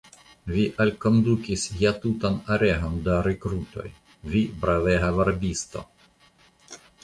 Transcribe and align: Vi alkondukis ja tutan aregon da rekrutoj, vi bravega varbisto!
Vi 0.53 0.61
alkondukis 0.85 1.65
ja 1.81 1.91
tutan 2.07 2.39
aregon 2.57 2.97
da 3.09 3.19
rekrutoj, 3.29 3.87
vi 4.35 4.45
bravega 4.65 5.15
varbisto! 5.23 5.89